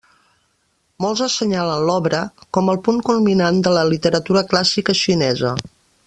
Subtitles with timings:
[1.03, 2.21] Molts assenyalen l'obra
[2.57, 5.53] com el punt culminant de la literatura clàssica xinesa.